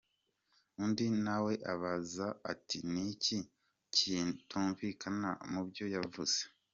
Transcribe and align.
Undi 0.83 1.05
nawe 1.25 1.53
abaza 1.73 2.27
ati: 2.51 2.77
"Ni 2.91 3.03
iki 3.13 3.37
kitumvikana 3.95 5.29
mubyo 5.51 5.85
yavuze?". 5.95 6.39